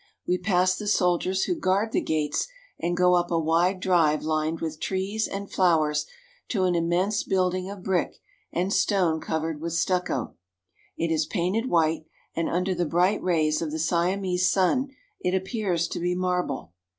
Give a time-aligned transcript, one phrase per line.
[0.27, 2.47] We pass the soldiers who guard the gates,
[2.79, 6.07] and go up a wide drive lined with trees and flowers
[6.47, 8.17] to an immense building of brick
[8.51, 10.33] and stone covered with stucco.
[10.97, 15.87] It is painted white, and under the bright rays of the Siamese sun it appears
[15.89, 16.73] to be marble.